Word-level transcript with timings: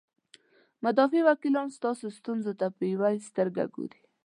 مدافع 0.85 1.21
وکیلان 1.29 1.67
ستاسو 1.77 2.05
ستونزو 2.17 2.51
ته 2.59 2.65
په 2.77 2.83
یوې 2.91 3.15
سترګې 3.29 3.65
ګوري. 3.75 4.01